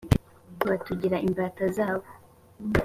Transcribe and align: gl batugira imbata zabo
gl 0.59 0.65
batugira 0.71 1.17
imbata 1.27 1.63
zabo 1.75 2.07